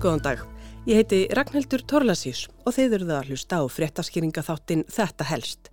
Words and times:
Góðan 0.00 0.22
dag, 0.24 0.38
ég 0.88 0.96
heiti 0.96 1.16
Ragnhildur 1.36 1.82
Torlasís 1.84 2.46
og 2.64 2.72
þeir 2.72 2.94
eru 2.96 3.08
það 3.10 3.18
að 3.18 3.26
hlusta 3.28 3.58
á 3.60 3.64
fréttaskýringa 3.68 4.44
þáttinn 4.46 4.84
Þetta 4.88 5.26
helst. 5.28 5.68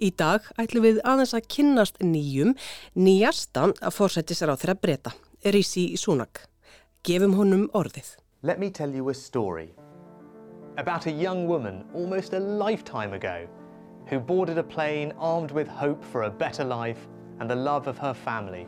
Í 0.00 0.08
dag 0.16 0.46
ætlum 0.56 0.86
við 0.86 1.00
aðeins 1.04 1.34
að 1.36 1.48
kynnast 1.52 2.00
nýjum, 2.00 2.54
nýjasta 2.96 3.66
að 3.76 3.96
fórsætti 3.98 4.32
sér 4.38 4.54
á 4.54 4.56
þeirra 4.56 4.78
breyta, 4.80 5.12
Rísi 5.44 5.84
Súnak. 6.00 6.46
Gefum 7.04 7.36
honum 7.36 7.66
orðið. 7.76 8.14
Let 8.40 8.58
me 8.58 8.70
tell 8.70 8.96
you 8.96 9.10
a 9.10 9.14
story 9.14 9.74
about 10.78 11.04
a 11.04 11.12
young 11.12 11.44
woman 11.46 11.84
almost 11.92 12.32
a 12.32 12.40
lifetime 12.40 13.12
ago 13.12 13.44
who 14.08 14.18
boarded 14.18 14.56
a 14.56 14.64
plane 14.64 15.12
armed 15.18 15.52
with 15.52 15.68
hope 15.68 16.02
for 16.02 16.22
a 16.22 16.30
better 16.30 16.64
life 16.64 17.08
and 17.40 17.50
the 17.50 17.54
love 17.54 17.86
of 17.86 17.98
her 17.98 18.14
family. 18.14 18.66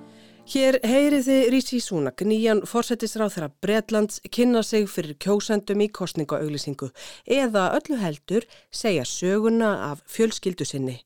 Hér 0.48 0.78
heyrið 0.80 1.26
þið 1.26 1.46
Rísi 1.52 1.78
Súnak, 1.84 2.22
nýjan 2.24 2.62
fórsættisráð 2.64 3.34
þeirra 3.34 3.48
Breitlands 3.60 4.22
kynna 4.32 4.62
sig 4.64 4.86
fyrir 4.88 5.18
kjósendum 5.20 5.82
í 5.84 5.90
kostningaauðlisingu 5.92 6.88
eða 7.36 7.66
öllu 7.76 7.98
heldur 8.00 8.46
segja 8.72 9.04
söguna 9.04 9.74
af 9.90 10.00
fjölskyldu 10.08 10.64
sinni, 10.64 10.96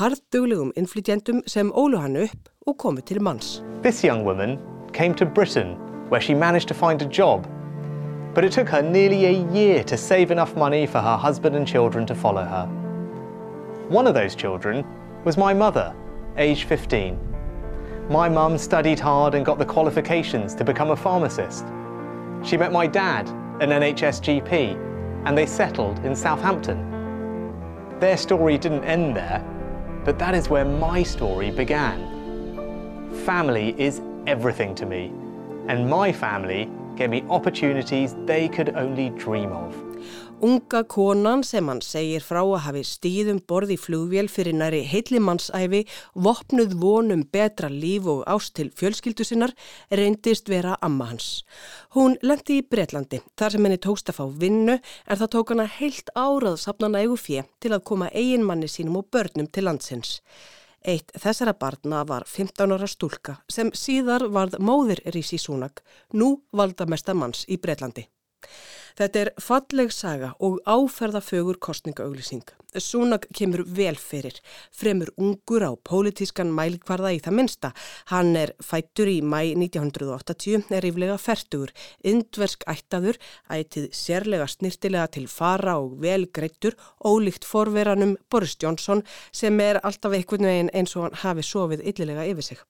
hardduglegum 0.00 0.72
innflytjendum 0.72 1.44
sem 1.44 1.68
ólu 1.68 2.00
hann 2.00 2.16
upp 2.24 2.48
og 2.64 2.78
komu 2.80 3.04
til 3.04 3.20
manns. 3.20 3.60
This 3.84 4.00
young 4.00 4.24
woman 4.24 4.56
came 4.96 5.12
to 5.20 5.26
Britain 5.26 5.76
where 6.08 6.24
she 6.24 6.32
managed 6.32 6.72
to 6.72 6.74
find 6.74 7.04
a 7.04 7.12
job 7.12 7.44
but 8.32 8.42
it 8.42 8.52
took 8.52 8.72
her 8.72 8.80
nearly 8.80 9.26
a 9.26 9.44
year 9.52 9.84
to 9.84 9.98
save 9.98 10.30
enough 10.30 10.56
money 10.56 10.86
for 10.86 11.04
her 11.04 11.18
husband 11.18 11.56
and 11.56 11.68
children 11.68 12.06
to 12.06 12.14
follow 12.14 12.44
her. 12.44 12.64
One 13.90 14.06
of 14.08 14.14
those 14.14 14.34
children 14.34 14.82
was 15.26 15.36
my 15.36 15.52
mother, 15.52 15.92
age 16.38 16.64
15. 16.64 17.37
My 18.10 18.26
mum 18.26 18.56
studied 18.56 18.98
hard 18.98 19.34
and 19.34 19.44
got 19.44 19.58
the 19.58 19.66
qualifications 19.66 20.54
to 20.54 20.64
become 20.64 20.92
a 20.92 20.96
pharmacist. 20.96 21.66
She 22.42 22.56
met 22.56 22.72
my 22.72 22.86
dad, 22.86 23.28
an 23.60 23.68
NHS 23.68 24.22
GP, 24.22 25.26
and 25.26 25.36
they 25.36 25.44
settled 25.44 25.98
in 26.06 26.16
Southampton. 26.16 26.88
Their 28.00 28.16
story 28.16 28.56
didn't 28.56 28.84
end 28.84 29.14
there, 29.14 29.44
but 30.06 30.18
that 30.20 30.34
is 30.34 30.48
where 30.48 30.64
my 30.64 31.02
story 31.02 31.50
began. 31.50 33.12
Family 33.26 33.74
is 33.78 34.00
everything 34.26 34.74
to 34.76 34.86
me, 34.86 35.12
and 35.66 35.86
my 35.86 36.10
family 36.10 36.70
gave 36.96 37.10
me 37.10 37.26
opportunities 37.28 38.16
they 38.24 38.48
could 38.48 38.74
only 38.74 39.10
dream 39.10 39.52
of. 39.52 39.87
Unga 40.44 40.84
konan 40.86 41.42
sem 41.42 41.66
hann 41.68 41.80
segir 41.82 42.22
frá 42.22 42.40
að 42.44 42.60
hafi 42.66 42.82
stíðum 42.86 43.40
borði 43.48 43.76
flugvél 43.80 44.28
fyrir 44.30 44.54
næri 44.54 44.84
heillimannsæfi, 44.86 45.80
vopnuð 46.14 46.76
vonum 46.78 47.24
betra 47.32 47.70
líf 47.72 48.06
og 48.06 48.20
ást 48.30 48.54
til 48.58 48.70
fjölskyldu 48.70 49.26
sinnar, 49.26 49.54
reyndist 49.90 50.48
vera 50.48 50.76
amma 50.82 51.08
hans. 51.10 51.42
Hún 51.96 52.14
lendi 52.22 52.60
í 52.60 52.66
Breitlandi 52.66 53.22
þar 53.38 53.56
sem 53.56 53.66
henni 53.66 53.80
tókst 53.82 54.12
að 54.12 54.20
fá 54.20 54.24
vinnu 54.44 54.76
en 54.78 55.18
það 55.18 55.32
tók 55.34 55.54
hana 55.54 55.66
heilt 55.78 56.14
árað 56.14 56.60
sapna 56.62 56.92
nægu 56.94 57.18
fjö 57.18 57.42
til 57.58 57.74
að 57.74 57.84
koma 57.90 58.12
eiginmanni 58.14 58.70
sínum 58.70 59.00
og 59.02 59.10
börnum 59.10 59.50
til 59.50 59.66
landsins. 59.66 60.20
Eitt 60.86 61.10
þessara 61.18 61.56
barna 61.58 62.04
var 62.06 62.24
15 62.30 62.70
ára 62.76 62.86
stúlka 62.86 63.40
sem 63.50 63.72
síðar 63.74 64.28
varð 64.30 64.60
móðir 64.62 65.02
Rísi 65.10 65.40
Súnak, 65.42 65.82
nú 66.14 66.36
valdamesta 66.54 67.14
manns 67.18 67.42
í 67.50 67.58
Breitlandi. 67.58 68.06
Þetta 68.98 69.20
er 69.20 69.28
falleg 69.38 69.92
saga 69.94 70.32
og 70.42 70.56
áferðafögur 70.66 71.60
kostningaauglýsing. 71.62 72.42
Súnak 72.82 73.28
kemur 73.34 73.62
vel 73.62 73.94
fyrir, 73.94 74.34
fremur 74.74 75.12
ungur 75.16 75.62
á 75.62 75.72
pólitískan 75.78 76.50
mælikvarða 76.50 77.12
í 77.14 77.20
það 77.22 77.36
minsta. 77.38 77.70
Hann 78.10 78.34
er 78.36 78.50
fættur 78.58 79.06
í 79.06 79.20
mæ 79.22 79.54
1980, 79.54 80.66
er 80.74 80.86
yfirlega 80.90 81.18
færtugur, 81.22 81.70
indversk 82.02 82.66
ættaður, 82.66 83.20
ætið 83.54 83.86
sérlega 83.94 84.48
snirtilega 84.50 85.06
til 85.14 85.28
fara 85.30 85.76
og 85.78 85.94
vel 86.02 86.26
greittur, 86.34 86.74
ólíkt 86.98 87.46
forveranum 87.46 88.16
Boris 88.28 88.58
Johnson 88.58 89.04
sem 89.30 89.62
er 89.62 89.78
alltaf 89.84 90.18
einhvern 90.18 90.50
veginn 90.50 90.74
eins 90.74 90.98
og 90.98 91.06
hann 91.06 91.22
hafi 91.22 91.46
sofið 91.46 91.86
yllilega 91.86 92.26
yfir 92.34 92.50
sig. 92.50 92.66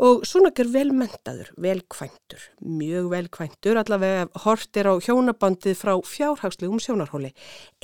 Og 0.00 0.22
Súnak 0.24 0.60
er 0.62 0.70
velmentaður, 0.72 1.50
velkvæntur, 1.60 2.44
mjög 2.64 3.10
velkvæntur, 3.12 3.80
allavega 3.80 4.28
hortir 4.44 4.88
á 4.88 4.94
hjónabandið 4.96 5.76
frá 5.76 5.92
fjárhagslegum 6.00 6.80
sjónarhóli. 6.80 7.34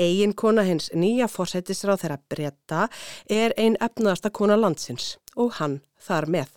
Egin 0.00 0.32
kona 0.32 0.64
hins 0.64 0.88
nýja 0.96 1.28
fórsættisráð 1.28 2.04
þeirra 2.04 2.20
breyta 2.30 2.86
er 3.28 3.52
ein 3.60 3.76
efnaðasta 3.80 4.32
kona 4.32 4.56
landsins 4.56 5.16
og 5.36 5.58
hann 5.60 5.82
þar 6.00 6.30
með. 6.32 6.48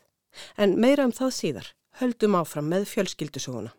En 0.55 0.79
meira 0.79 1.07
um 1.07 1.15
það 1.15 1.35
síðar, 1.41 1.73
höldum 1.99 2.39
áfram 2.39 2.71
með 2.71 2.88
fjölskyldusuguna. 2.93 3.75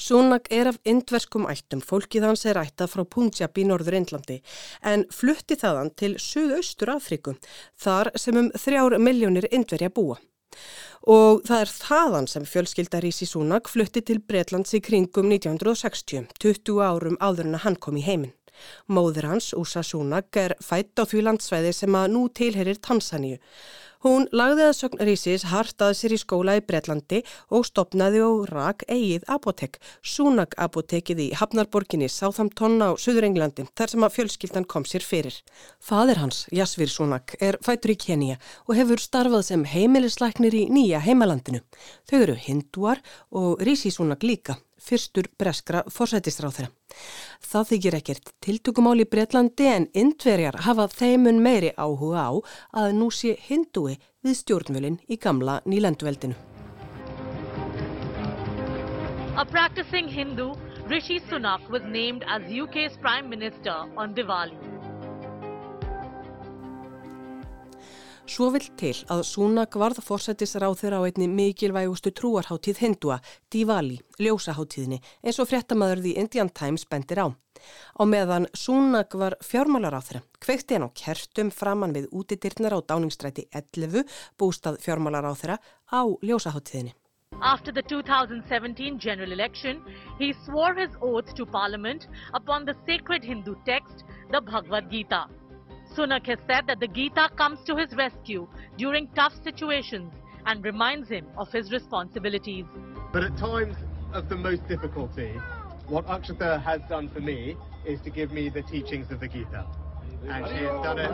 Súnak 0.00 0.48
er 0.50 0.72
af 0.72 0.78
indverskum 0.84 1.46
ættum, 1.50 1.82
fólkið 1.84 2.26
hans 2.26 2.44
er 2.50 2.58
ættað 2.58 2.90
frá 2.94 3.04
Punjab 3.06 3.58
í 3.58 3.66
norður 3.68 3.98
Indlandi 4.00 4.40
en 4.82 5.06
flutti 5.14 5.58
þaðan 5.60 5.92
til 5.94 6.14
Suðaustur 6.18 6.94
Afriku 6.96 7.36
þar 7.80 8.10
sem 8.18 8.38
um 8.40 8.50
þrjár 8.58 8.98
miljónir 8.98 9.46
indverja 9.50 9.92
búa. 9.94 10.18
Og 11.10 11.42
það 11.46 11.60
er 11.64 11.72
þaðan 11.74 12.28
sem 12.30 12.46
fjölskyldar 12.48 13.04
Rísi 13.04 13.26
Súnak 13.28 13.68
flutti 13.68 14.02
til 14.06 14.22
Breitlands 14.22 14.74
í 14.76 14.80
kringum 14.84 15.28
1960, 15.30 16.30
20 16.40 16.80
árum 16.80 17.18
áður 17.20 17.50
en 17.50 17.58
að 17.58 17.64
hann 17.66 17.78
kom 17.78 17.98
í 18.00 18.04
heiminn. 18.06 18.34
Móður 18.86 19.28
hans, 19.32 19.50
Úsa 19.58 19.82
Súnak, 19.82 20.30
er 20.38 20.54
fætt 20.62 20.98
á 20.98 21.04
því 21.04 21.24
landsvæði 21.26 21.72
sem 21.74 21.96
að 21.98 22.12
nú 22.14 22.28
tilherir 22.30 22.78
Tansaníu. 22.78 23.40
Hún 24.04 24.26
lagði 24.36 24.66
að 24.68 24.74
sögn 24.76 25.00
Rísis 25.08 25.46
hartaði 25.48 25.94
sér 25.96 26.12
í 26.12 26.18
skóla 26.20 26.58
í 26.58 26.62
Breitlandi 26.68 27.22
og 27.56 27.62
stopnaði 27.64 28.18
og 28.20 28.42
rak 28.50 28.82
eigið 28.84 29.22
apotek, 29.32 29.78
Súnak 30.04 30.52
apotekið 30.60 31.22
í 31.24 31.28
Hafnarborginni, 31.40 32.10
Sáþamtón 32.12 32.76
á 32.84 32.92
Suður 33.00 33.24
Englandi, 33.30 33.64
þar 33.72 33.94
sem 33.94 34.04
að 34.04 34.12
fjölskyldan 34.18 34.68
kom 34.68 34.84
sér 34.84 35.06
fyrir. 35.08 35.38
Fadir 35.80 36.20
hans, 36.20 36.42
Jasvir 36.52 36.92
Súnak, 36.92 37.32
er 37.40 37.56
fættur 37.64 37.94
í 37.94 37.98
Kenia 38.04 38.36
og 38.68 38.76
hefur 38.76 39.00
starfað 39.00 39.46
sem 39.48 39.64
heimilisleiknir 39.72 40.52
í 40.52 40.66
nýja 40.68 41.00
heimalandinu. 41.00 41.64
Þau 42.04 42.18
eru 42.20 42.36
hinduar 42.44 43.00
og 43.32 43.64
Rísi 43.64 43.88
Súnak 43.88 44.20
líka 44.20 44.60
fyrstur 44.84 45.28
breskra 45.40 45.82
fórsættistráð 45.90 46.58
þeirra. 46.58 46.72
Það 47.44 47.68
þykir 47.70 47.98
ekkert 47.98 48.32
tiltökumál 48.44 48.98
í 49.02 49.08
Breitlandi 49.08 49.68
en 49.72 49.88
indverjar 49.96 50.60
hafa 50.66 50.88
þeimun 50.92 51.40
meiri 51.44 51.72
áhuga 51.76 52.26
á 52.28 52.32
að 52.84 52.98
nú 52.98 53.10
sé 53.10 53.36
hindúi 53.48 53.96
við 54.24 54.40
stjórnvölinn 54.42 55.00
í 55.08 55.18
gamla 55.20 55.60
nýlenduveldinu. 55.64 56.36
A 59.36 59.44
practicing 59.44 60.06
Hindu, 60.06 60.54
Rishi 60.86 61.18
Sunak 61.28 61.68
was 61.68 61.82
named 61.82 62.22
as 62.28 62.42
UK's 62.48 62.96
Prime 63.02 63.28
Minister 63.28 63.88
on 63.96 64.14
Diwali. 64.14 64.63
Svo 68.24 68.46
vill 68.54 68.70
til 68.80 68.94
að 69.12 69.20
Súnak 69.28 69.74
varð 69.76 69.98
fórsættisráð 70.00 70.78
þeirra 70.80 71.00
á 71.04 71.06
einni 71.06 71.26
mikilvægustu 71.28 72.08
trúarháttíð 72.16 72.80
hindúa, 72.80 73.18
Diwali, 73.52 73.98
ljósaháttíðinni, 74.16 75.02
eins 75.20 75.40
og 75.44 75.50
fréttamaður 75.50 76.00
því 76.06 76.14
Indian 76.22 76.48
Times 76.48 76.86
bendir 76.88 77.20
á. 77.20 77.26
Á 78.00 78.02
meðan 78.08 78.48
Súnak 78.56 79.12
var 79.20 79.36
fjármálaráð 79.44 80.08
þeirra, 80.08 80.24
kveikti 80.40 80.78
hann 80.78 80.88
á 80.88 80.96
kertum 80.96 81.52
framann 81.52 81.92
við 81.92 82.08
útidirnar 82.16 82.72
á 82.72 82.80
dáningstræti 82.80 83.44
11, 83.52 84.08
bústað 84.40 84.80
fjármálaráð 84.80 85.40
þeirra, 85.44 85.60
á 85.92 86.00
ljósaháttíðinni. 86.24 86.96
After 87.42 87.72
the 87.72 87.82
2017 87.82 88.98
general 88.98 89.32
election, 89.32 89.82
he 90.18 90.32
swore 90.46 90.74
his 90.80 90.96
oath 91.02 91.34
to 91.34 91.44
parliament 91.44 92.08
upon 92.32 92.64
the 92.64 92.74
sacred 92.86 93.22
Hindu 93.22 93.54
text, 93.66 94.04
the 94.30 94.40
Bhagavad 94.40 94.90
Gita. 94.90 95.26
Sunak 95.96 96.26
has 96.26 96.38
said 96.48 96.66
that 96.66 96.80
the 96.80 96.88
Gita 96.88 97.28
comes 97.36 97.60
to 97.66 97.76
his 97.76 97.94
rescue 97.96 98.48
during 98.76 99.06
tough 99.14 99.32
situations 99.44 100.12
and 100.44 100.64
reminds 100.64 101.08
him 101.08 101.26
of 101.38 101.52
his 101.52 101.70
responsibilities. 101.70 102.64
But 103.12 103.22
at 103.22 103.36
times 103.38 103.76
of 104.12 104.28
the 104.28 104.34
most 104.36 104.66
difficulty, 104.66 105.32
what 105.86 106.04
Akshata 106.06 106.60
has 106.62 106.80
done 106.88 107.08
for 107.10 107.20
me 107.20 107.56
is 107.86 108.00
to 108.00 108.10
give 108.10 108.32
me 108.32 108.48
the 108.48 108.62
teachings 108.62 109.10
of 109.12 109.20
the 109.20 109.28
Gita. 109.28 109.66
And 110.28 110.46
she 110.48 110.64
has 110.64 110.82
done 110.82 110.98
it. 110.98 111.12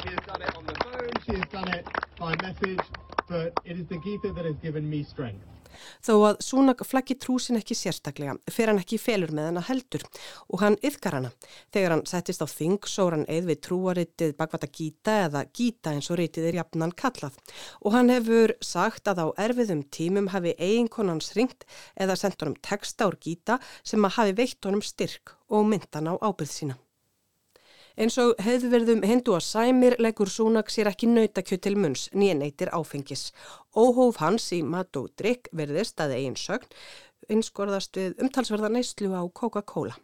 She 0.00 0.08
has 0.10 0.20
done 0.24 0.42
it 0.42 0.54
on 0.54 0.66
the 0.66 0.76
phone, 0.76 1.20
she 1.26 1.32
has 1.32 1.48
done 1.50 1.68
it 1.68 1.84
by 2.18 2.36
message, 2.36 2.84
but 3.28 3.56
it 3.64 3.76
is 3.76 3.86
the 3.88 3.98
Gita 3.98 4.32
that 4.32 4.44
has 4.44 4.56
given 4.62 4.88
me 4.88 5.02
strength. 5.02 5.44
Þó 6.04 6.12
að 6.30 6.40
Súnak 6.44 6.84
flaggi 6.86 7.16
trúsin 7.20 7.58
ekki 7.60 7.76
sérstaklega, 7.78 8.36
fer 8.50 8.70
hann 8.70 8.80
ekki 8.80 8.98
felur 9.00 9.32
með 9.34 9.50
hana 9.50 9.64
heldur 9.68 10.04
og 10.48 10.64
hann 10.64 10.78
yfkar 10.86 11.18
hana. 11.18 11.32
Þegar 11.74 11.94
hann 11.94 12.04
settist 12.10 12.44
á 12.44 12.48
þing 12.50 12.90
sór 12.90 13.16
hann 13.16 13.26
eð 13.30 13.50
við 13.50 13.62
trúaritið 13.68 14.36
bakvata 14.38 14.70
Gita 14.70 15.16
eða 15.26 15.44
Gita 15.56 15.94
eins 15.94 16.10
og 16.10 16.20
ritið 16.20 16.50
er 16.50 16.60
jafnan 16.60 16.94
kallað 16.96 17.38
og 17.80 17.96
hann 17.96 18.12
hefur 18.12 18.56
sagt 18.64 19.10
að 19.10 19.24
á 19.24 19.26
erfiðum 19.46 19.86
tímum 19.94 20.30
hafi 20.34 20.56
eiginkonans 20.58 21.34
ringt 21.38 21.66
eða 21.96 22.18
sendt 22.18 22.42
honum 22.42 22.58
texta 22.64 23.10
úr 23.10 23.18
Gita 23.20 23.60
sem 23.82 24.04
að 24.04 24.16
hafi 24.18 24.38
veitt 24.42 24.64
honum 24.68 24.84
styrk 24.84 25.36
og 25.50 25.66
myndan 25.70 26.10
á 26.10 26.14
ábyrð 26.20 26.54
sína. 26.54 26.80
Eins 27.98 28.18
og 28.22 28.36
hefðverðum 28.42 29.02
hindu 29.06 29.34
að 29.34 29.46
sæmir 29.48 29.96
leggur 29.98 30.30
Súnak 30.30 30.70
sér 30.70 30.90
ekki 30.92 31.08
nautakjöt 31.10 31.64
til 31.66 31.76
munns 31.76 32.08
nýja 32.14 32.36
neytir 32.38 32.70
áfengis. 32.70 33.30
Óhóf 33.74 34.20
hans 34.22 34.52
í 34.54 34.62
mat 34.62 34.96
og 34.96 35.10
drikk 35.18 35.50
verðist 35.52 36.00
að 36.00 36.14
eigin 36.18 36.38
sögn 36.38 36.70
einskorðast 37.30 37.96
við 37.98 38.22
umtalsverða 38.22 38.70
neyslu 38.74 39.10
á 39.14 39.22
Coca-Cola. 39.26 39.98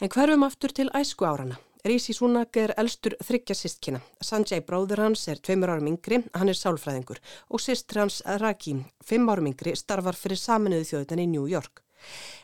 En 0.00 0.10
hverfum 0.12 0.46
aftur 0.46 0.74
til 0.74 0.90
æsku 0.94 1.26
árana. 1.26 1.58
Rísi 1.86 2.12
Súnak 2.12 2.56
er 2.58 2.74
elstur 2.76 3.14
þryggja 3.22 3.54
sistkina. 3.54 4.00
Sanjay 4.20 4.60
bróður 4.66 5.04
hans 5.04 5.22
er 5.30 5.38
tveimur 5.38 5.70
árum 5.72 5.92
yngri, 5.92 6.20
hann 6.34 6.50
er 6.50 6.58
sálfræðingur 6.58 7.20
og 7.48 7.62
sistr 7.62 8.02
hans 8.02 8.18
Raki, 8.42 8.74
fimm 9.04 9.30
árum 9.30 9.52
yngri, 9.52 9.76
starfar 9.78 10.18
fyrir 10.18 10.42
saminuðu 10.42 10.90
þjóðunan 10.90 11.22
í 11.22 11.28
New 11.36 11.46
York. 11.50 11.84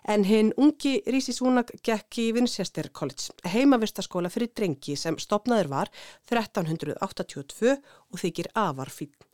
En 0.09 0.25
hinn 0.29 0.53
ungi 0.61 0.97
Rísi 1.07 1.35
Súnak 1.37 1.75
gekk 1.85 2.21
í 2.21 2.31
Winchester 2.37 2.91
College, 2.93 3.33
heimavistaskóla 3.49 4.33
fyrir 4.33 4.53
drengi 4.57 4.97
sem 5.01 5.19
stopnaður 5.21 5.71
var 5.73 5.93
1382 6.31 7.79
og 7.79 8.21
þykir 8.21 8.53
afar 8.55 8.93
fyrir. 8.93 9.31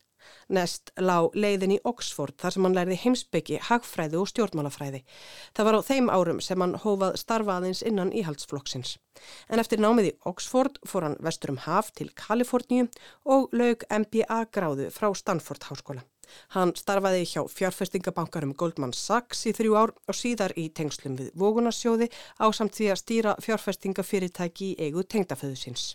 Nest 0.51 0.91
lág 0.99 1.37
leiðin 1.39 1.77
í 1.77 1.79
Oxford 1.87 2.37
þar 2.41 2.55
sem 2.55 2.67
hann 2.67 2.77
lærði 2.77 2.99
heimsbyggi, 3.05 3.61
hagfræði 3.69 4.19
og 4.21 4.29
stjórnmálafræði. 4.31 5.03
Það 5.57 5.69
var 5.69 5.79
á 5.79 5.81
þeim 5.87 6.11
árum 6.13 6.43
sem 6.45 6.65
hann 6.65 6.77
hófað 6.85 7.19
starfaðins 7.23 7.83
innan 7.87 8.13
íhaldsflokksins. 8.17 8.97
En 9.49 9.63
eftir 9.63 9.83
námið 9.83 10.11
í 10.11 10.17
Oxford 10.31 10.81
fór 10.87 11.09
hann 11.09 11.19
vestur 11.25 11.55
um 11.55 11.61
haf 11.67 11.93
til 11.97 12.11
Kaliforníu 12.19 12.89
og 13.25 13.51
lög 13.57 13.87
MBA 13.91 14.43
gráðu 14.55 14.91
frá 14.95 15.11
Stanford 15.15 15.71
Háskóla. 15.71 16.07
Hann 16.57 16.75
starfaði 16.79 17.25
hjá 17.29 17.45
fjárfestingabankarum 17.53 18.57
Goldman 18.59 18.97
Sachs 18.97 19.47
í 19.47 19.55
þrjú 19.57 19.79
ár 19.79 19.95
og 20.09 20.19
síðar 20.19 20.57
í 20.57 20.69
tengslum 20.75 21.17
við 21.21 21.33
Vogunarsjóði 21.39 22.11
á 22.39 22.47
samt 22.53 22.77
því 22.79 22.93
að 22.93 23.03
stýra 23.05 23.39
fjárfestingafyrirtæki 23.45 24.75
í 24.75 24.89
eigu 24.89 25.07
tengdaföðusins. 25.07 25.95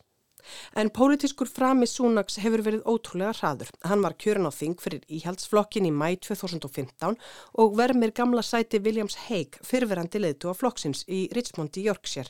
En 0.79 0.91
pólitískur 0.97 1.49
frami 1.49 1.87
Súnaks 1.89 2.37
hefur 2.43 2.63
verið 2.65 2.83
ótrúlega 2.85 3.33
hraður. 3.39 3.71
Hann 3.89 4.03
var 4.05 4.17
kjörin 4.21 4.49
á 4.49 4.51
þing 4.53 4.75
fyrir 4.81 5.05
íhaldsflokkin 5.17 5.87
í 5.89 5.93
mæ 5.93 6.07
2015 6.27 7.17
og 7.63 7.77
vermir 7.79 8.13
gamla 8.19 8.43
sæti 8.45 8.81
Williams 8.85 9.17
Hague 9.27 9.63
fyrverandi 9.65 10.21
leðtu 10.21 10.51
á 10.51 10.53
flokksins 10.57 11.05
í 11.07 11.25
Richmond 11.37 11.79
í 11.81 11.87
Yorkshire. 11.87 12.29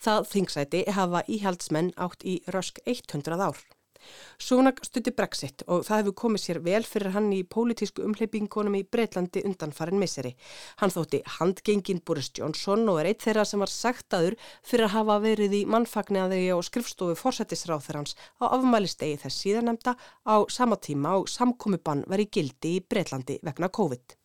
Það 0.00 0.30
þingsæti 0.32 0.86
hafa 0.96 1.24
íhaldsmenn 1.28 1.92
átt 1.96 2.24
í 2.24 2.40
rösk 2.54 2.80
100 2.86 3.44
ár. 3.50 3.60
Súnak 4.40 4.80
stutti 4.86 5.12
Brexit 5.16 5.64
og 5.66 5.84
það 5.86 6.02
hefur 6.02 6.16
komið 6.22 6.42
sér 6.44 6.60
vel 6.64 6.82
fyrir 6.88 7.14
hann 7.14 7.28
í 7.36 7.40
pólitísku 7.44 8.04
umhleypingunum 8.06 8.78
í 8.78 8.84
Breitlandi 8.84 9.44
undanfarin 9.46 10.00
miseri. 10.00 10.32
Hann 10.80 10.94
þótti 10.94 11.22
handgengin 11.38 12.02
Boris 12.06 12.30
Johnson 12.36 12.86
og 12.92 13.00
er 13.02 13.10
eitt 13.12 13.24
þeirra 13.26 13.46
sem 13.48 13.62
var 13.62 13.72
sagtaður 13.72 14.38
fyrir 14.66 14.88
að 14.88 14.94
hafa 14.96 15.18
verið 15.26 15.56
í 15.60 15.62
mannfagniðaði 15.70 16.42
og 16.56 16.66
skrifstofu 16.66 17.18
fórsættisráð 17.20 17.86
þeirra 17.86 18.04
hans 18.04 18.16
á 18.40 18.44
afmælistegi 18.50 19.20
þess 19.24 19.44
síðanemda 19.44 19.96
á 20.24 20.36
sama 20.48 20.80
tíma 20.80 21.18
og 21.20 21.28
samkomiðbann 21.30 22.06
var 22.10 22.22
í 22.22 22.30
gildi 22.32 22.78
í 22.78 22.84
Breitlandi 22.84 23.40
vegna 23.46 23.68
COVID. 23.68 24.16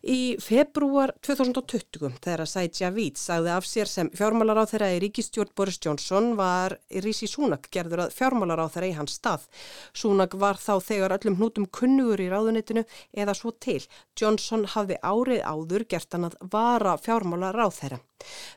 Í 0.00 0.38
februar 0.40 1.10
2020 1.20 2.14
þegar 2.24 2.48
Said 2.48 2.78
Javid 2.80 3.18
sagði 3.20 3.50
af 3.52 3.66
sér 3.68 3.90
sem 3.90 4.08
fjármálaráð 4.16 4.70
þeirra 4.72 4.88
í 4.94 5.00
ríkistjórn 5.04 5.52
Boris 5.52 5.76
Johnson 5.76 6.30
var 6.38 6.78
Rísi 7.04 7.28
Súnak 7.28 7.68
gerður 7.68 8.06
að 8.06 8.16
fjármálaráð 8.16 8.72
þeirra 8.78 8.88
í 8.88 8.96
hans 8.96 9.18
stað. 9.20 9.44
Súnak 9.92 10.38
var 10.40 10.56
þá 10.56 10.80
þegar 10.88 11.18
öllum 11.18 11.36
hnútum 11.36 11.68
kunnugur 11.68 12.24
í 12.24 12.30
ráðunitinu 12.32 12.86
eða 13.12 13.36
svo 13.36 13.52
til. 13.60 13.82
Johnson 14.16 14.64
hafði 14.72 14.96
árið 15.04 15.44
áður 15.44 15.84
gert 15.92 16.16
hann 16.16 16.30
að 16.30 16.40
vara 16.48 16.96
fjármálaráð 16.96 17.76
þeirra. 17.82 18.00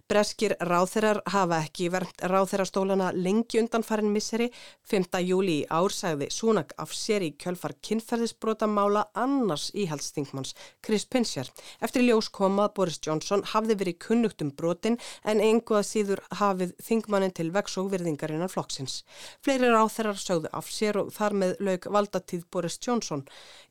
Breskir 0.09 0.55
ráþeirar 0.59 1.21
hafa 1.33 1.59
ekki 1.63 1.89
vernt 1.93 2.23
ráþeirastólana 2.29 3.11
lengi 3.15 3.59
undan 3.61 3.83
farin 3.83 4.11
misseri. 4.13 4.49
5. 4.89 5.19
júli 5.23 5.59
í 5.61 5.67
ár 5.71 5.93
sagði 5.95 6.29
Súnak 6.33 6.73
af 6.77 6.93
sér 6.93 7.25
í 7.27 7.31
kjölfar 7.39 7.75
kynferðisbrotamála 7.87 9.05
annars 9.13 9.69
íhaldsþingmanns 9.73 10.55
Chris 10.85 11.05
Pinsjar. 11.05 11.49
Eftir 11.81 12.05
ljós 12.07 12.29
komað 12.33 12.73
Boris 12.79 12.99
Johnson 13.03 13.45
hafði 13.53 13.77
verið 13.81 13.99
kunnugt 14.07 14.43
um 14.45 14.51
brotin 14.51 14.99
en 15.23 15.43
einhvað 15.43 15.87
síður 15.89 16.23
hafið 16.39 16.75
þingmannin 16.83 17.35
til 17.35 17.51
vex 17.55 17.77
og 17.81 17.93
virðingarinnar 17.93 18.51
flokksins. 18.51 19.03
Fleiri 19.43 19.71
ráþeirar 19.71 20.19
sögðu 20.19 20.51
af 20.51 20.71
sér 20.71 20.99
og 21.03 21.13
þar 21.15 21.39
með 21.43 21.55
lög 21.59 21.87
valdatíð 21.87 22.49
Boris 22.51 22.79
Johnson 22.81 23.23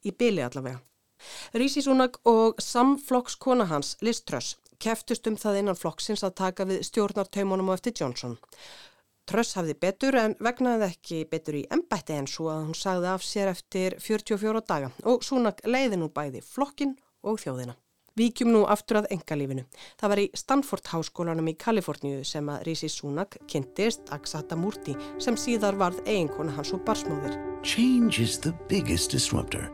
í 0.02 0.14
byli 0.16 0.42
allavega. 0.46 0.80
Rísi 1.54 1.82
Súnak 1.84 2.18
og 2.26 2.58
samflokkskona 2.58 3.68
hans 3.70 3.94
Liz 4.02 4.22
Truss 4.26 4.56
keftust 4.82 5.28
um 5.30 5.36
það 5.38 5.60
innan 5.62 5.78
flokksins 5.78 6.24
að 6.26 6.38
taka 6.42 6.66
við 6.68 6.82
stjórnartaumunum 6.88 7.70
á 7.70 7.76
eftir 7.76 7.94
Johnson. 8.00 8.38
Tröss 9.28 9.54
hafði 9.54 9.76
betur 9.78 10.16
en 10.18 10.34
vegnaði 10.42 10.88
ekki 10.88 11.20
betur 11.30 11.60
í 11.60 11.66
embætti 11.70 12.16
en 12.18 12.26
svo 12.26 12.48
að 12.50 12.64
hún 12.66 12.76
sagði 12.76 13.08
af 13.12 13.22
sér 13.22 13.52
eftir 13.52 13.94
44 14.02 14.64
daga 14.66 14.90
og 15.06 15.22
Súnak 15.22 15.62
leiði 15.64 16.00
nú 16.00 16.10
bæði 16.10 16.42
flokkin 16.42 16.96
og 17.22 17.38
þjóðina. 17.42 17.76
Víkjum 18.18 18.50
nú 18.52 18.64
aftur 18.68 18.98
að 19.00 19.06
engalífinu. 19.14 19.62
Það 19.96 20.12
var 20.12 20.20
í 20.20 20.24
Stanford 20.36 20.90
háskólanum 20.92 21.46
í 21.48 21.54
Kaliforníu 21.56 22.26
sem 22.28 22.50
að 22.52 22.66
Rísi 22.66 22.90
Súnak 22.92 23.38
kynntist 23.48 24.10
Aksata 24.12 24.58
Murti 24.58 24.96
sem 25.22 25.38
síðar 25.38 25.78
varð 25.80 26.02
eiginkona 26.04 26.52
hans 26.58 26.74
og 26.76 26.82
barsmóðir. 26.84 27.38
Change 27.62 28.20
is 28.20 28.36
the 28.42 28.52
biggest 28.68 29.14
disruptor. 29.14 29.70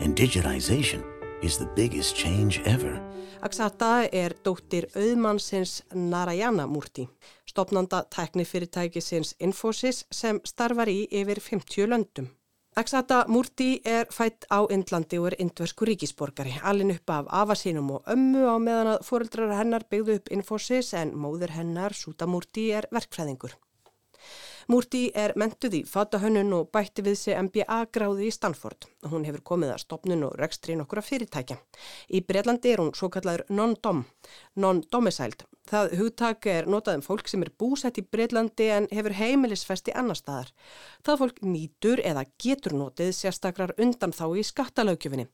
And 0.00 0.16
digitization 0.16 1.04
is 1.42 1.58
the 1.58 1.66
biggest 1.76 2.16
change 2.16 2.62
ever. 2.64 3.00
Aksata 3.42 4.06
er 4.12 4.34
dóttir 4.44 4.86
auðmannsins 4.96 5.82
Narayana 5.94 6.66
Murti, 6.66 7.06
stopnanda 7.46 8.04
tæknifyrirtækisins 8.10 9.34
Infosys 9.40 10.04
sem 10.10 10.40
starfar 10.44 10.88
í 10.88 11.04
yfir 11.12 11.40
50 11.40 11.90
löndum. 11.92 12.30
Aksata 12.76 13.24
Murti 13.28 13.80
er 13.84 14.08
fætt 14.12 14.48
á 14.52 14.64
Indlandi 14.72 15.20
og 15.20 15.30
er 15.30 15.38
indversku 15.40 15.86
ríkisborgari, 15.88 16.56
alin 16.62 16.92
upp 16.96 17.10
af 17.10 17.30
afasínum 17.42 17.90
og 17.90 18.10
ömmu 18.12 18.42
á 18.48 18.56
meðan 18.60 18.92
að 18.96 19.06
fóreldrar 19.08 19.54
hennar 19.56 19.86
byggðu 19.90 20.18
upp 20.20 20.32
Infosys 20.32 20.92
en 20.94 21.14
móður 21.16 21.56
hennar, 21.56 21.96
Súta 21.96 22.28
Murti, 22.28 22.70
er 22.72 22.88
verkfræðingur. 22.92 23.56
Múrti 24.66 25.12
er 25.14 25.30
mentuð 25.38 25.76
í 25.78 25.80
fatahönnun 25.86 26.48
og 26.56 26.72
bætti 26.74 27.04
við 27.06 27.14
sig 27.20 27.36
MBA 27.38 27.76
gráði 27.94 28.24
í 28.26 28.32
Stanford. 28.34 28.88
Hún 29.06 29.22
hefur 29.28 29.44
komið 29.52 29.76
að 29.76 29.82
stopnun 29.84 30.24
og 30.26 30.32
rekstri 30.40 30.74
nokkura 30.74 31.04
fyrirtækja. 31.06 31.60
Í 32.10 32.24
Breitlandi 32.26 32.72
er 32.72 32.82
hún 32.82 32.90
svo 32.98 33.06
kallaður 33.14 33.44
non-dom, 33.46 34.00
non-domiciled. 34.58 35.44
Það 35.70 35.94
hugtak 36.00 36.48
er 36.50 36.66
notað 36.70 36.98
um 36.98 37.04
fólk 37.06 37.30
sem 37.30 37.44
er 37.46 37.52
búsett 37.58 38.00
í 38.02 38.04
Breitlandi 38.10 38.66
en 38.74 38.88
hefur 38.90 39.14
heimilisfesti 39.14 39.94
annar 39.94 40.18
staðar. 40.18 40.50
Það 41.06 41.22
fólk 41.22 41.40
nýtur 41.46 42.02
eða 42.02 42.26
getur 42.42 42.74
notið 42.74 43.14
sérstakrar 43.14 43.74
undan 43.78 44.14
þá 44.14 44.24
í 44.34 44.44
skattalögjöfinni. 44.50 45.28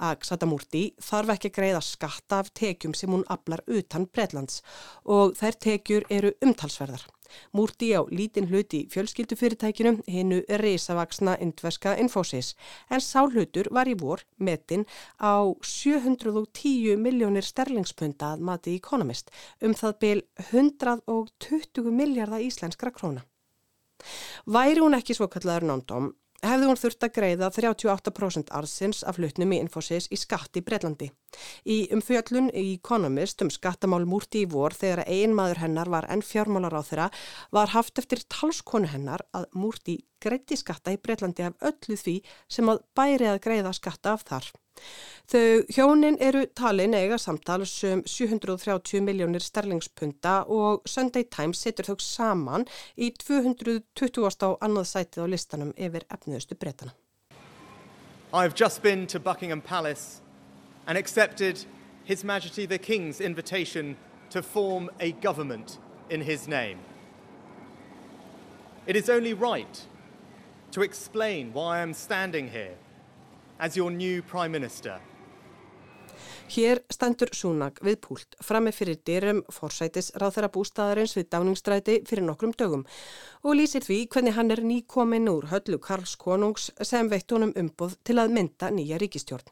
Aksata 0.00 0.48
Múrti 0.48 0.86
þarf 0.96 1.36
ekki 1.36 1.52
að 1.52 1.60
greiða 1.60 1.84
skatta 1.84 2.40
af 2.40 2.52
tekjum 2.56 2.96
sem 2.96 3.12
hún 3.12 3.28
aflar 3.28 3.64
utan 3.68 4.08
Breitlands 4.08 4.62
og 5.04 5.36
þær 5.36 5.60
tekjur 5.68 6.08
eru 6.08 6.32
umtalsverðar. 6.40 7.04
Múrti 7.52 7.90
á 7.94 8.00
lítinn 8.10 8.48
hluti 8.50 8.84
fjölskyldufyrirtækinu 8.92 9.94
hinnu 10.06 10.42
reysavaksna 10.62 11.36
indverska 11.44 11.96
Infosys 12.02 12.54
en 12.90 13.00
sáhlutur 13.04 13.70
var 13.74 13.88
í 13.88 13.96
vor 14.00 14.24
metin 14.38 14.86
á 15.20 15.48
710 15.62 16.96
miljónir 16.96 17.46
sterlingspunta 17.46 18.34
að 18.34 18.44
mati 18.50 18.76
Economist 18.76 19.32
um 19.62 19.74
það 19.74 19.98
byl 20.04 20.22
120 20.50 21.90
miljardar 21.90 22.44
íslenskra 22.44 22.92
króna. 22.94 23.24
Væri 24.46 24.80
hún 24.80 24.96
ekki 24.98 25.16
svo 25.16 25.26
kallaður 25.32 25.66
nándóm 25.72 26.12
hefði 26.44 26.68
hún 26.68 26.78
þurft 26.78 27.06
að 27.06 27.14
greiða 27.16 27.48
38% 27.54 28.52
arsins 28.54 29.02
af 29.06 29.18
hlutnum 29.18 29.54
í 29.54 29.60
Infosys 29.62 30.08
í 30.14 30.18
skatt 30.20 30.58
í 30.58 30.62
Breitlandi. 30.64 31.10
Í 31.68 31.78
umfjöllun 31.94 32.50
í 32.54 32.64
Economist 32.76 33.42
um 33.44 33.50
skattamál 33.52 34.04
múrti 34.08 34.44
í 34.44 34.50
vor 34.50 34.76
þegar 34.76 35.04
ein 35.06 35.34
maður 35.36 35.62
hennar 35.64 35.90
var 35.92 36.08
enn 36.12 36.24
fjármálar 36.24 36.78
á 36.78 36.82
þeirra 36.82 37.08
var 37.54 37.74
haft 37.74 37.98
eftir 38.00 38.22
talskonu 38.30 38.90
hennar 38.92 39.26
að 39.36 39.48
múrti 39.58 39.98
greitti 40.22 40.58
skatta 40.58 40.94
í 40.94 41.02
Breitlandi 41.02 41.48
af 41.48 41.58
öllu 41.72 41.98
því 41.98 42.16
sem 42.48 42.70
að 42.70 42.82
bæri 42.98 43.28
að 43.30 43.42
greiða 43.44 43.74
skatta 43.76 44.16
af 44.16 44.26
þar. 44.28 44.50
Þau 45.28 45.64
hjónin 45.68 46.16
eru 46.24 46.46
talin 46.56 46.94
eiga 46.96 47.18
samtals 47.20 47.74
um 47.84 48.00
730 48.06 49.02
miljónir 49.04 49.44
sterlingspunta 49.44 50.46
og 50.48 50.88
Sunday 50.88 51.26
Times 51.28 51.60
setur 51.60 51.84
þau 51.90 52.00
saman 52.00 52.64
í 52.96 53.10
220. 53.12 53.84
á 54.40 54.50
annað 54.64 54.88
sætið 54.88 55.24
á 55.24 55.26
listanum 55.28 55.74
yfir 55.76 56.06
efniðustu 56.08 56.56
breytana. 56.56 56.96
I've 58.32 58.54
just 58.54 58.82
been 58.82 59.06
to 59.06 59.20
Buckingham 59.20 59.60
Palace 59.60 60.20
and 60.86 60.96
accepted 60.96 61.66
His 62.04 62.24
Majesty 62.24 62.64
the 62.64 62.78
King's 62.78 63.20
invitation 63.20 63.96
to 64.30 64.42
form 64.42 64.88
a 65.00 65.12
government 65.12 65.78
in 66.08 66.22
his 66.22 66.48
name. 66.48 66.78
It 68.86 68.96
is 68.96 69.10
only 69.10 69.34
right 69.34 69.86
to 70.70 70.80
explain 70.80 71.52
why 71.52 71.82
I'm 71.82 71.92
standing 71.92 72.48
here 72.48 72.76
as 73.58 73.76
your 73.76 73.90
new 73.90 74.22
Prime 74.22 74.52
Minister. 74.52 75.00
Hér 76.48 76.80
stendur 76.88 77.28
Súnag 77.36 77.76
við 77.84 77.98
púlt 78.06 78.36
frammi 78.40 78.72
fyrir 78.72 78.96
dyrum 79.04 79.42
forsætis 79.52 80.08
ráþæra 80.16 80.48
bústaðarins 80.48 81.12
við 81.18 81.28
dáningsstræti 81.34 81.98
fyrir 82.08 82.24
nokkrum 82.24 82.54
dögum 82.56 82.86
og 83.44 83.58
lýsir 83.58 83.84
því 83.84 83.98
hvernig 84.14 84.36
hann 84.38 84.54
er 84.54 84.64
nýkominn 84.64 85.28
úr 85.28 85.50
höllu 85.52 85.76
Karls 85.78 86.16
Konungs 86.16 86.70
sem 86.80 87.10
veitt 87.12 87.30
honum 87.36 87.52
umboð 87.52 87.98
til 88.02 88.16
að 88.18 88.32
mynda 88.32 88.72
nýja 88.72 88.96
ríkistjórn. 89.02 89.44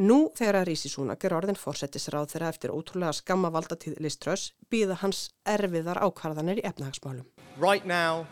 Nú 0.00 0.30
þegar 0.38 0.60
að 0.60 0.68
Rísi 0.68 0.88
Súnag 0.92 1.24
er 1.26 1.34
orðin 1.34 1.58
forsættisráð 1.58 2.28
þeirra 2.30 2.50
eftir 2.52 2.70
ótrúlega 2.70 3.16
skamma 3.16 3.50
valdatíð 3.50 3.98
liströs 4.04 4.52
býða 4.70 5.00
hans 5.00 5.30
erfiðar 5.44 5.98
ákvarðanir 5.98 6.60
í 6.60 6.66
efnahagsmálum. 6.68 7.26
Right 7.58 7.84
now, 7.84 8.26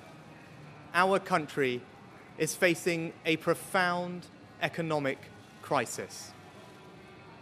our 0.94 1.18
country 1.18 1.80
is 2.38 2.54
facing 2.54 3.12
a 3.26 3.36
profound 3.36 4.28
economic 4.62 5.18
crisis. 5.62 6.32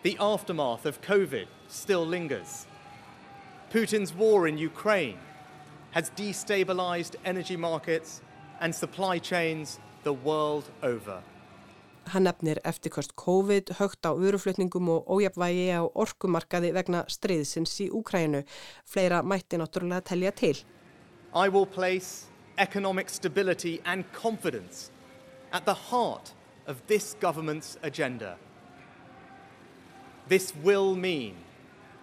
The 0.03 0.17
aftermath 0.21 0.87
of 0.87 1.01
COVID 1.01 1.47
still 1.69 2.07
lingers. 2.07 2.67
Putin's 3.71 4.15
war 4.15 4.47
in 4.47 4.59
Ukraine 4.59 5.19
has 5.91 6.11
destabilized 6.11 7.17
energy 7.25 7.57
markets 7.57 8.21
and 8.61 8.75
supply 8.75 9.19
chains 9.19 9.81
the 10.05 10.13
world 10.13 10.65
over. 10.83 11.23
Hann 12.07 12.23
nefnir 12.23 12.61
eftirkost 12.63 13.17
COVID, 13.17 13.73
högt 13.79 14.07
á 14.07 14.15
vöruflutningum 14.15 14.89
og 14.89 15.09
ójapvægi 15.11 15.67
á 15.75 15.83
orkumarkaði 15.83 16.71
vegna 16.77 17.03
stríðsins 17.11 17.75
í 17.83 17.91
Úkrænu. 17.91 18.45
Fleira 18.85 19.23
mætti 19.23 19.59
náttúrulega 19.59 20.01
telja 20.01 20.31
til. 20.31 20.63
I 21.35 21.49
will 21.49 21.67
place 21.67 22.27
economic 22.59 23.09
stability 23.11 23.81
and 23.85 24.05
confidence 24.13 24.91
at 25.53 25.65
the 25.67 25.75
heart 25.75 26.36
of 26.67 26.87
this 26.87 27.15
government's 27.21 27.79
agenda. 27.83 28.37
This 30.29 30.55
will 30.55 30.97
mean 30.97 31.37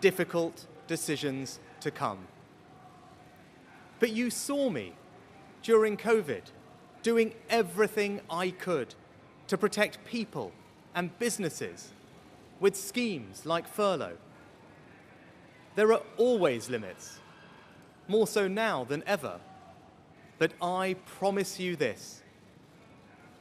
difficult 0.02 0.66
decisions 0.88 1.60
to 1.82 1.92
come. 1.92 2.28
But 4.00 4.12
you 4.12 4.30
saw 4.30 4.70
me 4.70 4.94
during 5.62 5.98
COVID 5.98 6.44
doing 7.04 7.34
everything 7.50 8.22
I 8.30 8.50
could 8.52 8.96
to 9.48 9.58
protect 9.58 10.04
people 10.06 10.52
and 10.96 11.18
businesses 11.20 11.92
with 12.60 12.76
schemes 12.76 13.46
like 13.46 13.68
furlough. 13.68 14.18
There 15.76 15.92
are 15.92 16.02
always 16.18 16.70
limits, 16.70 17.20
more 18.08 18.28
so 18.28 18.48
now 18.48 18.84
than 18.84 19.04
ever. 19.06 19.40
But 20.38 20.54
I 20.62 20.96
promise 21.06 21.60
you 21.60 21.76
this 21.76 22.23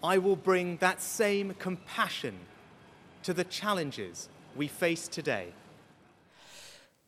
I 0.04 0.18
will 0.18 0.37
bring 0.37 0.78
that 0.78 1.00
same 1.00 1.54
compassion 1.59 2.35
to 3.23 3.32
the 3.32 3.44
challenges 3.44 4.28
we 4.56 4.66
face 4.66 5.06
today. 5.06 5.52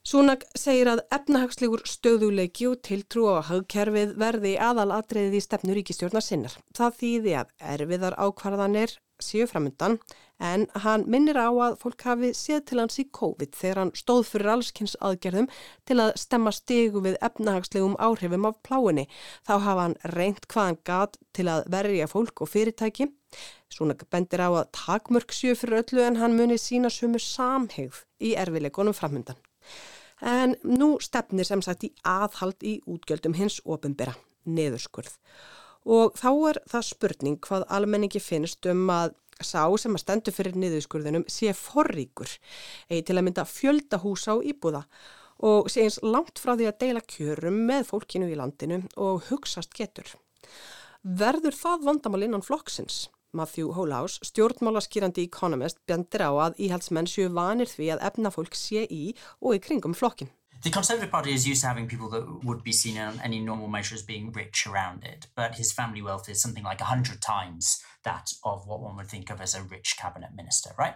Súnag 0.04 0.42
segir 0.52 0.84
að 0.92 1.00
efnahagslegur 1.16 1.80
stöðuleiki 1.88 2.66
og 2.68 2.82
tiltrú 2.84 3.22
á 3.32 3.40
hagkerfið 3.48 4.10
verði 4.20 4.50
aðalatriðið 4.60 5.36
í 5.38 5.40
stefnu 5.40 5.76
ríkistjórnar 5.78 6.24
sinnar. 6.26 6.56
Það 6.76 6.98
þýði 6.98 7.32
að 7.40 7.54
erfiðar 7.72 8.16
ákvarðanir 8.20 8.92
séu 9.24 9.46
framundan 9.48 9.96
en 10.44 10.66
hann 10.84 11.06
minnir 11.08 11.38
á 11.40 11.48
að 11.48 11.78
fólk 11.80 12.04
hafi 12.04 12.34
séð 12.36 12.60
til 12.68 12.78
hans 12.82 13.00
í 13.00 13.06
COVID 13.16 13.56
þegar 13.56 13.80
hann 13.80 13.94
stóð 13.96 14.20
fyrir 14.28 14.50
allskynns 14.58 14.98
aðgerðum 15.08 15.48
til 15.88 15.96
að 16.04 16.12
stemma 16.20 16.52
stegu 16.52 17.00
við 17.06 17.16
efnahagslegum 17.24 17.96
áhrifum 17.96 18.44
af 18.50 18.60
pláinni. 18.60 19.06
Þá 19.48 19.54
hafa 19.56 19.86
hann 19.86 19.96
reynt 20.12 20.44
hvaðan 20.52 20.78
gat 20.84 21.16
til 21.32 21.48
að 21.48 21.64
verja 21.72 22.10
fólk 22.12 22.44
og 22.44 22.52
fyrirtæki. 22.52 23.08
Súnag 23.72 24.04
bendir 24.12 24.44
á 24.44 24.52
að 24.52 24.68
takmörk 24.84 25.32
séu 25.32 25.56
fyrir 25.56 25.80
öllu 25.80 26.04
en 26.04 26.20
hann 26.20 26.36
muni 26.36 26.60
sína 26.60 26.92
sumu 26.92 27.16
samhegð 27.16 28.04
í 28.20 28.36
erfileikonum 28.36 28.92
framundan. 28.92 29.40
En 30.22 30.54
nú 30.62 30.94
stefnir 31.02 31.46
sem 31.48 31.62
sagt 31.64 31.84
í 31.88 31.90
aðhald 32.06 32.62
í 32.62 32.78
útgjöldum 32.86 33.34
hins 33.34 33.58
ofinbera, 33.64 34.14
neðurskurð. 34.46 35.16
Og 35.84 36.14
þá 36.16 36.30
er 36.50 36.60
það 36.70 36.86
spurning 36.88 37.40
hvað 37.44 37.66
almenningi 37.76 38.22
finnst 38.22 38.66
um 38.70 38.86
að 38.92 39.16
sá 39.42 39.66
sem 39.80 39.96
að 39.96 40.04
stendur 40.04 40.34
fyrir 40.36 40.56
niðurskurðunum 40.58 41.26
sé 41.28 41.52
forríkur, 41.58 42.30
eigi 42.88 43.08
til 43.08 43.18
að 43.18 43.26
mynda 43.26 43.44
fjölda 43.48 43.98
húsa 44.04 44.38
á 44.38 44.38
íbúða 44.38 44.84
og 45.44 45.68
sé 45.72 45.82
eins 45.82 45.98
langt 46.06 46.38
frá 46.38 46.54
því 46.54 46.68
að 46.70 46.78
deila 46.84 47.02
kjörum 47.10 47.56
með 47.68 47.88
fólkinu 47.90 48.30
í 48.30 48.38
landinu 48.38 48.84
og 49.00 49.26
hugsast 49.28 49.74
getur. 49.74 50.06
Verður 51.02 51.56
það 51.58 51.88
vandamál 51.90 52.22
innan 52.28 52.44
flokksins? 52.44 53.08
Matthew 53.34 53.74
Holaus, 53.76 54.20
stjórnmálaskýrandi 54.24 55.26
Economist, 55.26 55.82
bendir 55.88 56.24
á 56.24 56.30
að 56.46 56.62
íhaldsmenn 56.68 57.10
séu 57.10 57.28
vanir 57.34 57.68
því 57.68 57.90
að 57.94 58.06
efna 58.08 58.32
fólk 58.34 58.56
sé 58.56 58.86
í 58.88 59.04
og 59.42 59.58
í 59.58 59.62
kringum 59.66 59.98
flokkin. 59.98 60.32
The 60.64 60.70
Conservative 60.70 61.10
Party 61.10 61.34
is 61.34 61.46
used 61.46 61.60
to 61.60 61.68
having 61.68 61.86
people 61.86 62.08
that 62.08 62.24
would 62.42 62.64
be 62.64 62.72
seen 62.72 62.96
in 62.96 63.20
any 63.22 63.38
normal 63.38 63.68
measure 63.68 63.94
as 63.94 64.02
being 64.02 64.32
rich 64.32 64.66
around 64.66 65.04
it, 65.04 65.26
but 65.36 65.56
his 65.56 65.72
family 65.72 66.00
wealth 66.00 66.26
is 66.30 66.40
something 66.40 66.64
like 66.64 66.80
100 66.80 67.20
times 67.20 67.82
that 68.04 68.32
of 68.44 68.66
what 68.66 68.80
one 68.80 68.96
would 68.96 69.08
think 69.08 69.30
of 69.30 69.42
as 69.42 69.54
a 69.54 69.62
rich 69.62 69.96
cabinet 69.98 70.30
minister, 70.34 70.70
right? 70.78 70.94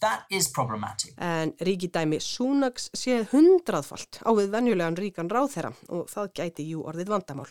That 0.00 0.24
is 0.30 0.48
problematic. 0.48 1.12
En 1.18 1.52
ríkidæmi 1.60 2.20
Súnags 2.24 2.88
sé 2.96 3.20
hundraðfalt 3.34 4.22
á 4.24 4.32
við 4.32 4.48
venjulegan 4.56 4.96
ríkan 4.96 5.28
ráð 5.28 5.58
þeirra 5.58 5.74
og 5.92 6.08
það 6.08 6.32
gæti 6.40 6.68
jú 6.72 6.86
orðið 6.88 7.12
vandamál. 7.12 7.50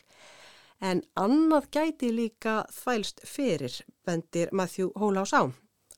En 0.81 1.03
annað 1.13 1.67
gæti 1.75 2.09
líka 2.09 2.63
þvælst 2.73 3.21
fyrir, 3.29 3.73
bendir 4.05 4.49
Matthew 4.51 4.89
Hólás 4.97 5.29
á. 5.29 5.45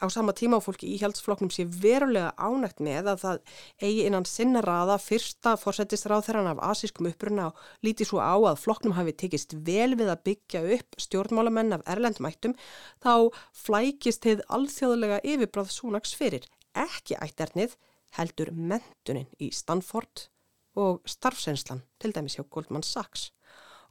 Á 0.04 0.12
sama 0.12 0.34
tíma 0.36 0.60
á 0.60 0.66
fólki 0.66 0.90
íhjaldsfloknum 0.92 1.48
sé 1.56 1.64
verulega 1.64 2.34
ánægt 2.36 2.82
með 2.84 3.08
að 3.14 3.22
það 3.22 3.38
eigi 3.80 4.02
innan 4.04 4.26
sinna 4.28 4.60
raða 4.66 4.98
fyrsta 5.00 5.54
fórsættisráð 5.62 6.26
þeirran 6.26 6.50
af 6.52 6.60
asískum 6.72 7.08
uppruna 7.08 7.46
og 7.52 7.62
líti 7.88 8.04
svo 8.10 8.20
á 8.20 8.36
að 8.36 8.60
floknum 8.60 8.98
hafi 8.98 9.14
tekist 9.16 9.56
vel 9.70 9.96
við 9.96 10.12
að 10.12 10.24
byggja 10.28 10.64
upp 10.76 11.00
stjórnmálamenn 11.06 11.78
af 11.78 11.88
erlendmættum 11.88 12.58
þá 13.00 13.32
flækist 13.64 14.28
þið 14.28 14.44
alþjóðlega 14.58 15.22
yfirbráð 15.24 15.72
súnags 15.72 16.12
fyrir. 16.20 16.44
Ekki 16.76 17.16
ætternið 17.24 17.78
heldur 18.20 18.52
mentunin 18.52 19.32
í 19.40 19.54
Stanford 19.56 20.28
og 20.76 21.00
starfsenslan 21.08 21.86
til 22.04 22.12
dæmis 22.12 22.36
hjá 22.36 22.44
Goldman 22.50 22.84
Sachs 22.84 23.30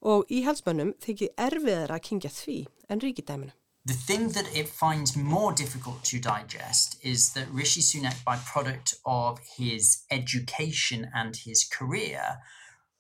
og 0.03 0.31
íhalsmönnum 0.31 0.95
þykir 1.03 1.35
erfiðar 1.49 1.95
að 1.95 2.05
kingja 2.09 2.31
því 2.31 2.59
en 2.91 3.03
ríkidæminu. 3.03 3.53
The 3.85 3.95
thing 3.95 4.29
that 4.35 4.47
it 4.55 4.69
finds 4.69 5.17
more 5.17 5.53
difficult 5.53 6.05
to 6.05 6.19
digest 6.19 6.99
is 7.03 7.33
that 7.33 7.49
Rishi 7.51 7.81
Sunak, 7.81 8.25
by 8.25 8.37
product 8.37 8.95
of 9.05 9.41
his 9.59 10.05
education 10.11 11.11
and 11.13 11.35
his 11.35 11.65
career, 11.65 12.39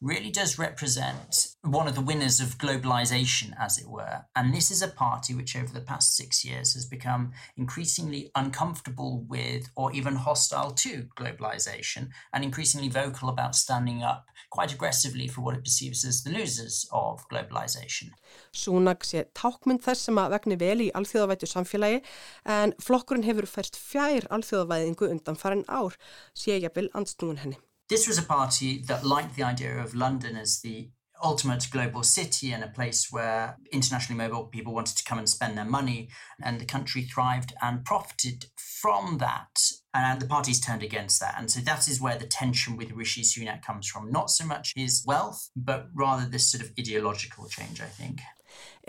really 0.03 0.31
does 0.33 0.59
represent 0.59 1.55
one 1.63 1.87
of 1.87 1.95
the 1.95 2.01
winners 2.01 2.41
of 2.41 2.59
globalization, 2.59 3.55
as 3.59 3.79
it 3.79 3.89
were. 3.89 4.25
And 4.35 4.53
this 4.53 4.73
is 4.73 4.83
a 4.83 4.89
party 4.89 5.33
which, 5.33 5.55
over 5.55 5.73
the 5.73 5.81
past 5.81 6.17
six 6.17 6.45
years, 6.45 6.75
has 6.75 6.85
become 6.85 7.31
increasingly 7.57 8.31
uncomfortable 8.35 9.25
with 9.29 9.71
or 9.77 9.93
even 9.93 10.17
hostile 10.17 10.73
to 10.73 11.07
globalization 11.17 12.09
and 12.33 12.43
increasingly 12.43 12.89
vocal 12.89 13.29
about 13.29 13.55
standing 13.55 14.03
up 14.03 14.27
quite 14.51 14.75
aggressively 14.75 15.29
for 15.29 15.41
what 15.43 15.55
it 15.55 15.63
perceives 15.63 16.05
as 16.05 16.25
the 16.25 16.31
losers 16.31 16.87
of 16.93 17.25
globalization. 17.31 18.11
Súnak 18.53 19.07
sé 19.07 19.25
tákmynd 19.39 19.87
þess 19.87 20.09
sem 20.09 20.19
að 20.19 20.35
vegni 20.35 20.59
vel 20.59 20.81
í 20.83 20.93
alþjóðavættu 20.99 21.49
samfélagi 21.49 22.03
en 22.45 22.75
flokkurinn 22.83 23.29
hefur 23.29 23.49
færst 23.49 23.79
fjær 23.79 24.27
alþjóðavæðingu 24.35 25.13
undan 25.15 25.39
farin 25.39 25.69
ár, 25.71 25.95
sé 26.35 26.59
ég 26.59 26.75
vel 26.75 26.91
anstnúin 26.99 27.41
henni. 27.45 27.63
This 27.93 28.09
was 28.09 28.17
a 28.17 28.23
party 28.23 28.79
that 28.87 29.05
liked 29.05 29.37
the 29.37 29.43
idea 29.43 29.77
of 29.77 29.95
London 29.95 30.35
as 30.35 30.61
the 30.63 30.89
ultimate 31.23 31.67
global 31.71 32.03
city 32.03 32.51
and 32.51 32.65
a 32.65 32.69
place 32.69 33.13
where 33.13 33.59
internationally 33.71 34.17
mobile 34.17 34.45
people 34.45 34.73
wanted 34.73 34.97
to 34.97 35.05
come 35.05 35.19
and 35.19 35.29
spend 35.29 35.59
their 35.59 35.67
money, 35.67 36.09
and 36.43 36.59
the 36.59 36.65
country 36.65 37.03
thrived 37.03 37.53
and 37.61 37.85
profited 37.85 38.47
from 38.57 39.19
that. 39.19 39.61
And 39.93 40.23
the 40.23 40.27
parties 40.27 40.59
turned 40.59 40.83
against 40.83 41.21
that. 41.21 41.35
And 41.37 41.51
so 41.51 41.61
that 41.61 41.87
is 41.87 42.01
where 42.01 42.17
the 42.17 42.27
tension 42.27 42.79
with 42.79 42.93
Rishi 42.93 43.21
Sunak 43.21 43.61
comes 43.61 43.87
from. 43.87 44.11
Not 44.11 44.31
so 44.31 44.47
much 44.47 44.73
his 44.75 45.05
wealth, 45.07 45.51
but 45.55 45.89
rather 45.93 46.25
this 46.25 46.51
sort 46.51 46.65
of 46.65 46.73
ideological 46.79 47.47
change, 47.47 47.83
I 47.83 47.93
think. 47.99 48.23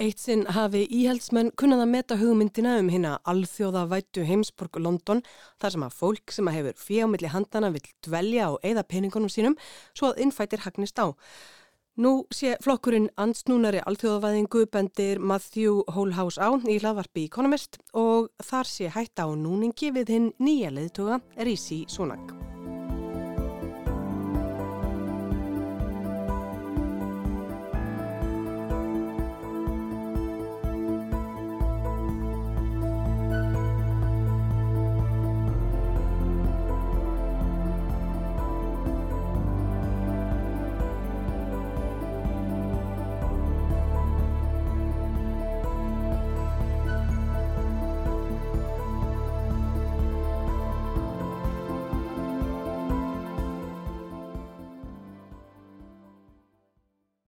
Eitt 0.01 0.17
sinn 0.17 0.47
hafi 0.49 0.87
íhaldsmenn 0.89 1.51
kunnað 1.53 1.83
að 1.83 1.91
meta 1.91 2.15
hugmyndina 2.17 2.79
um 2.81 2.87
hérna 2.89 3.11
alþjóða 3.29 3.83
vættu 3.91 4.23
heimsborg 4.25 4.79
London 4.81 5.21
þar 5.61 5.75
sem 5.75 5.83
að 5.85 5.97
fólk 5.99 6.33
sem 6.33 6.47
að 6.49 6.57
hefur 6.57 6.79
fjámiðli 6.81 7.29
handana 7.29 7.69
vil 7.75 7.83
dvelja 8.07 8.47
og 8.55 8.65
eigða 8.65 8.87
peningunum 8.89 9.29
sínum 9.29 9.57
svo 9.93 10.09
að 10.09 10.23
innfættir 10.25 10.65
hagnist 10.65 10.97
á. 10.97 11.13
Nú 11.93 12.23
sé 12.33 12.55
flokkurinn 12.65 13.11
ansnúnari 13.21 13.83
alþjóðavæðingu 13.85 14.63
bendir 14.73 15.21
Matthew 15.21 15.83
Holhouse 15.93 16.41
á 16.41 16.49
í 16.65 16.79
hlaðvarpi 16.81 17.27
Economist 17.27 17.77
og 17.93 18.31
þar 18.41 18.65
sé 18.65 18.89
hætta 18.89 19.29
á 19.29 19.31
núningi 19.37 19.93
við 19.93 20.15
hinn 20.15 20.33
nýja 20.41 20.73
leðtuga 20.73 21.21
Rísi 21.37 21.83
Súnag. 21.85 22.52